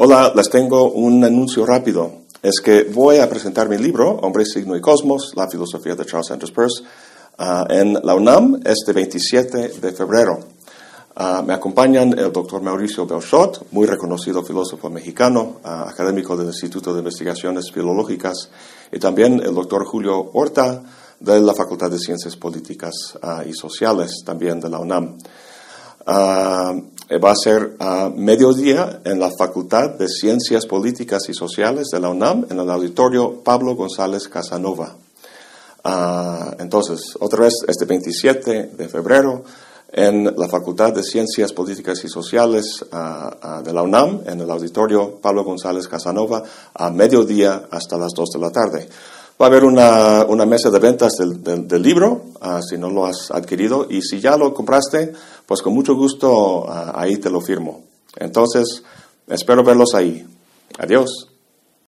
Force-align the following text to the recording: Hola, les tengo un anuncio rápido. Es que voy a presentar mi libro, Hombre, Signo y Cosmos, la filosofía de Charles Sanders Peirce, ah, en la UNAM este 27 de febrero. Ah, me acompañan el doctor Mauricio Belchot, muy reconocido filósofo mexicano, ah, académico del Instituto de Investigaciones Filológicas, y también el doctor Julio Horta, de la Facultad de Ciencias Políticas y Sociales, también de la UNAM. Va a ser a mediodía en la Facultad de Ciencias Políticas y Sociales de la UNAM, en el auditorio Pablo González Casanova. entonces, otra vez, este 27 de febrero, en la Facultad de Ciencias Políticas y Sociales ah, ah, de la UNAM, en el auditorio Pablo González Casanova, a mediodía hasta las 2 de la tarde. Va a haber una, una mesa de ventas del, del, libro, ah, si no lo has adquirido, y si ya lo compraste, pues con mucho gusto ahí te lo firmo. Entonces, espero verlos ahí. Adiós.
Hola, 0.00 0.32
les 0.32 0.48
tengo 0.48 0.92
un 0.92 1.24
anuncio 1.24 1.66
rápido. 1.66 2.18
Es 2.40 2.60
que 2.60 2.84
voy 2.84 3.18
a 3.18 3.28
presentar 3.28 3.68
mi 3.68 3.78
libro, 3.78 4.10
Hombre, 4.22 4.44
Signo 4.44 4.76
y 4.76 4.80
Cosmos, 4.80 5.32
la 5.34 5.48
filosofía 5.48 5.96
de 5.96 6.06
Charles 6.06 6.28
Sanders 6.28 6.52
Peirce, 6.52 6.84
ah, 7.36 7.66
en 7.68 7.94
la 7.94 8.14
UNAM 8.14 8.60
este 8.64 8.92
27 8.92 9.80
de 9.80 9.92
febrero. 9.92 10.38
Ah, 11.16 11.42
me 11.44 11.52
acompañan 11.52 12.16
el 12.16 12.30
doctor 12.30 12.62
Mauricio 12.62 13.06
Belchot, 13.06 13.72
muy 13.72 13.88
reconocido 13.88 14.44
filósofo 14.44 14.88
mexicano, 14.88 15.56
ah, 15.64 15.86
académico 15.88 16.36
del 16.36 16.46
Instituto 16.46 16.92
de 16.92 17.00
Investigaciones 17.00 17.72
Filológicas, 17.72 18.50
y 18.92 19.00
también 19.00 19.40
el 19.40 19.52
doctor 19.52 19.84
Julio 19.84 20.30
Horta, 20.32 20.80
de 21.18 21.40
la 21.40 21.54
Facultad 21.54 21.90
de 21.90 21.98
Ciencias 21.98 22.36
Políticas 22.36 23.18
y 23.44 23.52
Sociales, 23.52 24.22
también 24.24 24.60
de 24.60 24.70
la 24.70 24.78
UNAM. 24.78 25.18
Va 27.16 27.30
a 27.30 27.36
ser 27.36 27.76
a 27.78 28.10
mediodía 28.14 29.00
en 29.04 29.18
la 29.18 29.30
Facultad 29.30 29.90
de 29.90 30.08
Ciencias 30.08 30.66
Políticas 30.66 31.22
y 31.28 31.34
Sociales 31.34 31.88
de 31.90 32.00
la 32.00 32.10
UNAM, 32.10 32.46
en 32.50 32.60
el 32.60 32.70
auditorio 32.70 33.42
Pablo 33.42 33.74
González 33.74 34.28
Casanova. 34.28 34.94
entonces, 36.58 37.16
otra 37.18 37.44
vez, 37.44 37.54
este 37.66 37.86
27 37.86 38.72
de 38.76 38.88
febrero, 38.88 39.44
en 39.90 40.24
la 40.36 40.48
Facultad 40.48 40.92
de 40.92 41.02
Ciencias 41.02 41.52
Políticas 41.54 42.04
y 42.04 42.08
Sociales 42.08 42.84
ah, 42.92 43.36
ah, 43.40 43.62
de 43.62 43.72
la 43.72 43.82
UNAM, 43.82 44.20
en 44.26 44.40
el 44.40 44.50
auditorio 44.50 45.18
Pablo 45.22 45.44
González 45.44 45.88
Casanova, 45.88 46.42
a 46.74 46.90
mediodía 46.90 47.68
hasta 47.70 47.96
las 47.96 48.12
2 48.14 48.28
de 48.34 48.38
la 48.38 48.50
tarde. 48.50 48.88
Va 49.40 49.46
a 49.46 49.48
haber 49.48 49.64
una, 49.64 50.24
una 50.24 50.44
mesa 50.46 50.70
de 50.70 50.78
ventas 50.80 51.12
del, 51.16 51.68
del, 51.68 51.82
libro, 51.82 52.24
ah, 52.40 52.60
si 52.60 52.76
no 52.76 52.90
lo 52.90 53.06
has 53.06 53.30
adquirido, 53.30 53.86
y 53.88 54.02
si 54.02 54.20
ya 54.20 54.36
lo 54.36 54.52
compraste, 54.52 55.12
pues 55.46 55.62
con 55.62 55.74
mucho 55.74 55.94
gusto 55.94 56.66
ahí 56.68 57.18
te 57.18 57.30
lo 57.30 57.40
firmo. 57.40 57.84
Entonces, 58.16 58.82
espero 59.28 59.62
verlos 59.62 59.94
ahí. 59.94 60.26
Adiós. 60.78 61.27